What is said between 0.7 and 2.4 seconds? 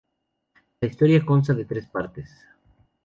La historia consta de tres partes.